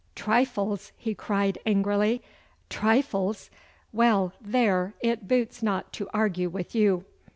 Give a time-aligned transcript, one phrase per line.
[0.15, 2.23] 'Trifles!' he cried angrily.
[2.71, 3.51] 'Trifles!
[3.93, 7.05] Well, there, it boots not to argue with you.